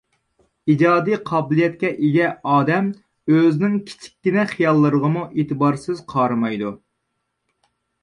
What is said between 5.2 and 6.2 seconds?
ئېتىبارسىز